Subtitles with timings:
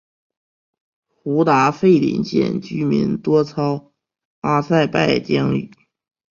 [1.13, 3.91] 胡达费林县居民多操
[4.39, 5.69] 阿塞拜疆语。